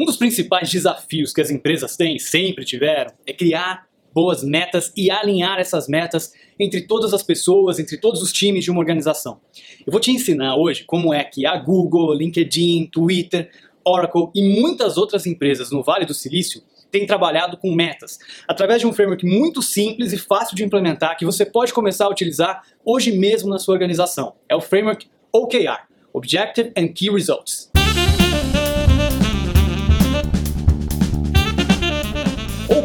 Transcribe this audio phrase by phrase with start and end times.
[0.00, 5.10] Um dos principais desafios que as empresas têm, sempre tiveram, é criar boas metas e
[5.10, 9.42] alinhar essas metas entre todas as pessoas, entre todos os times de uma organização.
[9.86, 13.50] Eu vou te ensinar hoje como é que a Google, LinkedIn, Twitter,
[13.84, 18.86] Oracle e muitas outras empresas no Vale do Silício têm trabalhado com metas, através de
[18.86, 23.12] um framework muito simples e fácil de implementar que você pode começar a utilizar hoje
[23.12, 24.32] mesmo na sua organização.
[24.48, 27.69] É o framework OKR, Objective and Key Results.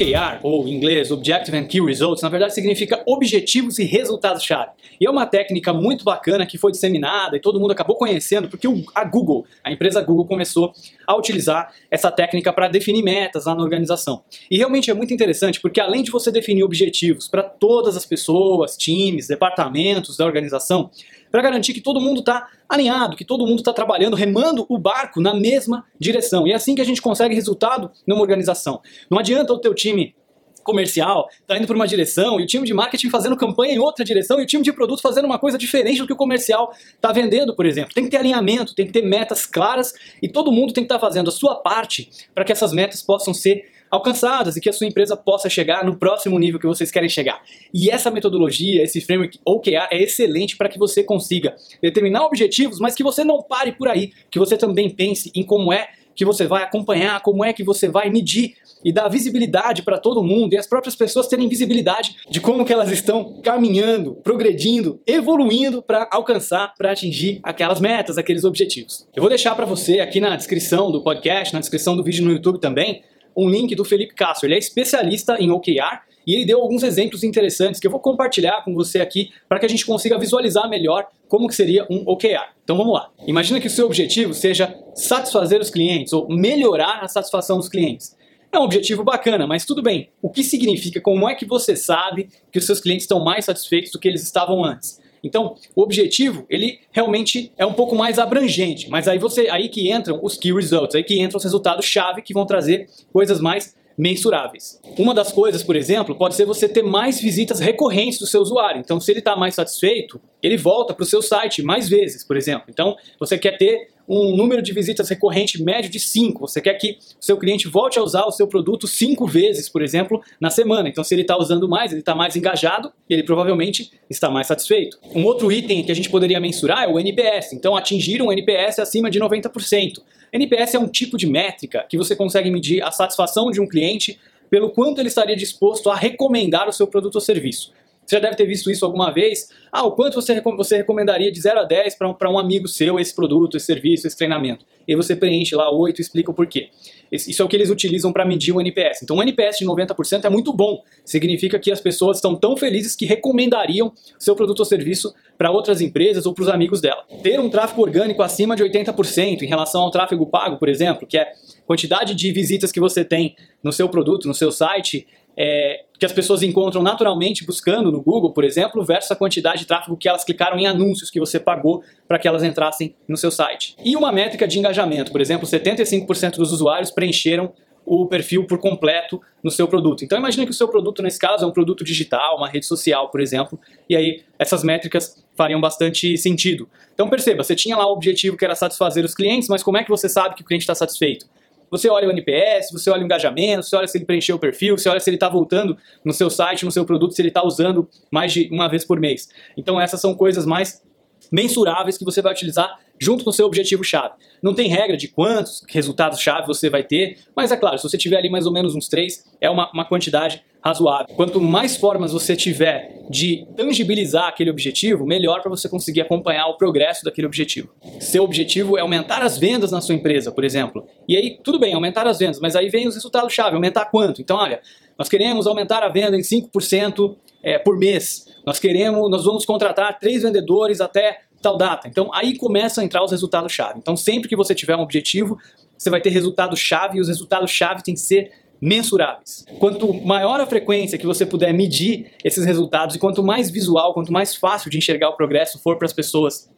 [0.00, 4.70] OKR, ou em inglês Objective and Key Results, na verdade significa objetivos e resultados-chave.
[4.98, 8.66] E é uma técnica muito bacana que foi disseminada e todo mundo acabou conhecendo porque
[8.94, 10.72] a Google, a empresa Google, começou
[11.06, 14.22] a utilizar essa técnica para definir metas lá na organização.
[14.50, 18.76] E realmente é muito interessante porque além de você definir objetivos para todas as pessoas,
[18.76, 20.90] times, departamentos da organização,
[21.30, 25.20] para garantir que todo mundo está alinhado, que todo mundo está trabalhando, remando o barco
[25.20, 26.46] na mesma direção.
[26.46, 28.80] E é assim que a gente consegue resultado numa organização.
[29.10, 30.14] Não adianta o teu time
[30.62, 34.04] comercial está indo para uma direção e o time de marketing fazendo campanha em outra
[34.04, 37.12] direção e o time de produto fazendo uma coisa diferente do que o comercial está
[37.12, 37.94] vendendo, por exemplo.
[37.94, 40.98] Tem que ter alinhamento, tem que ter metas claras e todo mundo tem que estar
[40.98, 44.72] tá fazendo a sua parte para que essas metas possam ser alcançadas e que a
[44.72, 47.42] sua empresa possa chegar no próximo nível que vocês querem chegar.
[47.74, 52.94] E essa metodologia, esse framework OKR é excelente para que você consiga determinar objetivos, mas
[52.94, 56.46] que você não pare por aí, que você também pense em como é que você
[56.46, 60.58] vai acompanhar, como é que você vai medir e dar visibilidade para todo mundo e
[60.58, 66.74] as próprias pessoas terem visibilidade de como que elas estão caminhando, progredindo, evoluindo para alcançar,
[66.76, 69.06] para atingir aquelas metas, aqueles objetivos.
[69.14, 72.32] Eu vou deixar para você aqui na descrição do podcast, na descrição do vídeo no
[72.32, 73.02] YouTube também,
[73.36, 74.46] um link do Felipe Castro.
[74.46, 78.62] Ele é especialista em OKR e ele deu alguns exemplos interessantes que eu vou compartilhar
[78.64, 82.54] com você aqui para que a gente consiga visualizar melhor como que seria um OKR.
[82.62, 83.10] Então vamos lá.
[83.26, 88.16] Imagina que o seu objetivo seja satisfazer os clientes ou melhorar a satisfação dos clientes.
[88.52, 90.10] É um objetivo bacana, mas tudo bem.
[90.20, 91.00] O que significa?
[91.00, 94.22] Como é que você sabe que os seus clientes estão mais satisfeitos do que eles
[94.22, 95.00] estavam antes?
[95.22, 99.92] Então, o objetivo, ele realmente é um pouco mais abrangente, mas aí você aí que
[99.92, 103.74] entram os key results, aí que entram os resultados chave que vão trazer coisas mais
[104.00, 104.80] mensuráveis.
[104.98, 108.80] Uma das coisas, por exemplo, pode ser você ter mais visitas recorrentes do seu usuário.
[108.80, 112.36] Então, se ele está mais satisfeito, ele volta para o seu site mais vezes, por
[112.36, 112.64] exemplo.
[112.70, 116.40] Então, você quer ter um número de visitas recorrente médio de 5.
[116.40, 119.82] Você quer que o seu cliente volte a usar o seu produto 5 vezes, por
[119.82, 120.88] exemplo, na semana.
[120.88, 124.98] Então, se ele está usando mais, ele está mais engajado, ele provavelmente está mais satisfeito.
[125.14, 127.52] Um outro item que a gente poderia mensurar é o NPS.
[127.52, 130.02] Então, atingir um NPS acima de 90%.
[130.32, 134.18] NPS é um tipo de métrica que você consegue medir a satisfação de um cliente
[134.50, 137.72] pelo quanto ele estaria disposto a recomendar o seu produto ou serviço.
[138.10, 139.50] Você já deve ter visto isso alguma vez.
[139.70, 143.14] Ah, o quanto você, você recomendaria de 0 a 10 para um, amigo seu esse
[143.14, 144.66] produto, esse serviço, esse treinamento?
[144.88, 146.70] E você preenche lá 8 e explica o porquê.
[147.12, 149.04] Isso é o que eles utilizam para medir o NPS.
[149.04, 150.82] Então, o NPS de 90% é muito bom.
[151.04, 155.80] Significa que as pessoas estão tão felizes que recomendariam seu produto ou serviço para outras
[155.80, 157.04] empresas ou para os amigos dela.
[157.22, 161.16] Ter um tráfego orgânico acima de 80% em relação ao tráfego pago, por exemplo, que
[161.16, 161.32] é
[161.64, 165.06] quantidade de visitas que você tem no seu produto, no seu site,
[165.42, 169.66] é, que as pessoas encontram naturalmente buscando no Google, por exemplo, versus a quantidade de
[169.66, 173.30] tráfego que elas clicaram em anúncios que você pagou para que elas entrassem no seu
[173.30, 173.74] site.
[173.82, 177.54] E uma métrica de engajamento, por exemplo, 75% dos usuários preencheram
[177.86, 180.04] o perfil por completo no seu produto.
[180.04, 183.08] Então imagine que o seu produto, nesse caso, é um produto digital, uma rede social,
[183.08, 183.58] por exemplo,
[183.88, 186.68] e aí essas métricas fariam bastante sentido.
[186.92, 189.84] Então perceba, você tinha lá o objetivo que era satisfazer os clientes, mas como é
[189.84, 191.26] que você sabe que o cliente está satisfeito?
[191.70, 194.76] Você olha o NPS, você olha o engajamento, você olha se ele preencheu o perfil,
[194.76, 197.44] você olha se ele está voltando no seu site, no seu produto, se ele está
[197.44, 199.28] usando mais de uma vez por mês.
[199.56, 200.82] Então essas são coisas mais
[201.30, 204.14] mensuráveis que você vai utilizar junto com o seu objetivo-chave.
[204.42, 208.18] Não tem regra de quantos resultados-chave você vai ter, mas é claro, se você tiver
[208.18, 211.14] ali mais ou menos uns três, é uma, uma quantidade razoável.
[211.16, 216.56] Quanto mais formas você tiver de tangibilizar aquele objetivo, melhor para você conseguir acompanhar o
[216.56, 217.70] progresso daquele objetivo.
[217.98, 220.86] Seu objetivo é aumentar as vendas na sua empresa, por exemplo.
[221.08, 224.20] E aí, tudo bem, aumentar as vendas, mas aí vem os resultados-chave, aumentar quanto?
[224.20, 224.60] Então, olha,
[224.98, 228.26] nós queremos aumentar a venda em 5% é, por mês.
[228.44, 231.88] Nós queremos, nós vamos contratar três vendedores até tal data.
[231.88, 233.78] Então aí começam a entrar os resultados-chave.
[233.78, 235.38] Então sempre que você tiver um objetivo,
[235.76, 239.46] você vai ter resultados-chave e os resultados-chave têm que ser mensuráveis.
[239.58, 244.12] Quanto maior a frequência que você puder medir esses resultados e quanto mais visual, quanto
[244.12, 246.50] mais fácil de enxergar o progresso for para as pessoas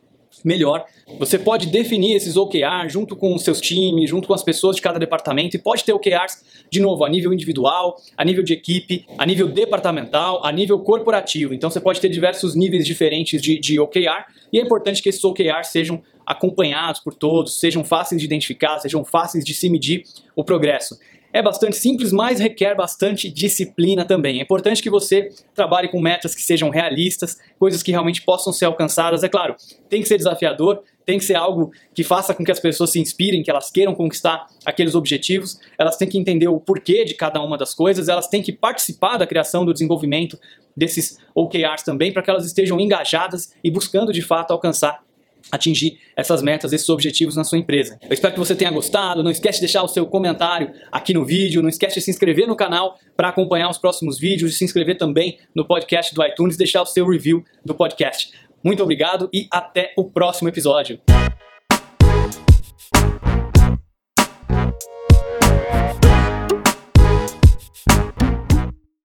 [0.45, 0.85] melhor.
[1.19, 4.83] Você pode definir esses OKRs junto com os seus times, junto com as pessoas de
[4.83, 9.07] cada departamento e pode ter OKRs, de novo, a nível individual, a nível de equipe,
[9.19, 11.53] a nível departamental, a nível corporativo.
[11.55, 15.23] Então você pode ter diversos níveis diferentes de, de OKR e é importante que esses
[15.23, 20.05] OKRs sejam acompanhados por todos, sejam fáceis de identificar, sejam fáceis de se medir
[20.37, 20.99] o progresso.
[21.33, 24.39] É bastante simples, mas requer bastante disciplina também.
[24.39, 28.67] É importante que você trabalhe com metas que sejam realistas, coisas que realmente possam ser
[28.67, 29.25] alcançadas.
[29.25, 29.57] É claro,
[29.89, 33.01] tem que ser desafiador, tem que ser algo que faça com que as pessoas se
[33.01, 37.41] inspirem, que elas queiram conquistar aqueles objetivos, elas têm que entender o porquê de cada
[37.41, 40.39] uma das coisas, elas têm que participar da criação, do desenvolvimento
[40.77, 45.03] desses OKRs também, para que elas estejam engajadas e buscando de fato alcançar
[45.51, 47.99] atingir essas metas, esses objetivos na sua empresa.
[48.03, 49.23] Eu espero que você tenha gostado.
[49.23, 51.63] Não esquece de deixar o seu comentário aqui no vídeo.
[51.63, 54.53] Não esquece de se inscrever no canal para acompanhar os próximos vídeos.
[54.53, 56.57] E se inscrever também no podcast do iTunes.
[56.57, 58.31] Deixar o seu review do podcast.
[58.65, 61.01] Muito obrigado e até o próximo episódio.